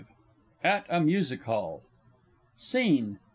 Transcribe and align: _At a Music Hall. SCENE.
_At 0.63 0.87
a 0.89 0.99
Music 0.99 1.43
Hall. 1.43 1.83
SCENE. 2.55 3.19